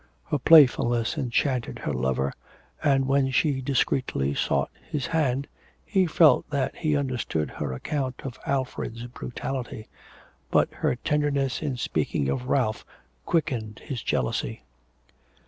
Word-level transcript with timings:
Her 0.31 0.39
playfulness 0.39 1.15
enchanted 1.15 1.77
her 1.77 1.93
lover, 1.93 2.33
and, 2.83 3.05
when 3.05 3.29
she 3.29 3.61
discreetly 3.61 4.33
sought 4.33 4.71
his 4.89 5.05
hand, 5.05 5.47
he 5.85 6.07
felt 6.07 6.49
that 6.49 6.75
he 6.75 6.97
understood 6.97 7.51
her 7.51 7.71
account 7.71 8.15
of 8.23 8.39
Alfred's 8.47 9.05
brutality. 9.05 9.89
But 10.49 10.73
her 10.73 10.95
tenderness, 10.95 11.61
in 11.61 11.77
speaking 11.77 12.29
of 12.29 12.49
Ralph, 12.49 12.83
quickened 13.27 13.77
his 13.85 14.01
jealousy. 14.01 14.63